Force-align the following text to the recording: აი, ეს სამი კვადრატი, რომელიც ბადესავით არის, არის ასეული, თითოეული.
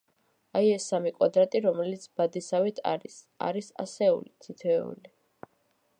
აი, 0.59 0.69
ეს 0.75 0.87
სამი 0.91 1.11
კვადრატი, 1.17 1.61
რომელიც 1.65 2.07
ბადესავით 2.21 2.83
არის, 2.95 3.21
არის 3.51 3.71
ასეული, 3.85 4.35
თითოეული. 4.47 5.17